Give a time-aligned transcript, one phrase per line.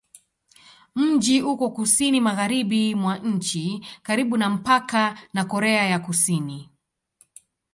[0.95, 6.69] Mji uko kusini-magharibi mwa nchi, karibu na mpaka na Korea ya Kusini.